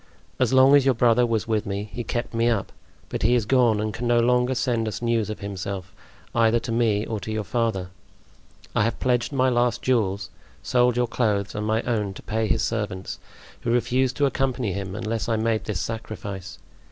[0.39, 2.71] As long as your brother was with me he kept me up;
[3.09, 5.93] but he is gone and can no longer send us news of himself,
[6.33, 7.89] either to me or to your father.
[8.75, 10.31] I have pledged my last jewels,
[10.63, 13.19] sold your clothes and my own to pay his servants,
[13.59, 16.57] who refused to accompany him unless I made this sacrifice.